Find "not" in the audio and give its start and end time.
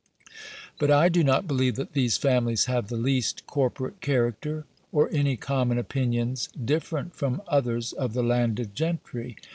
1.23-1.47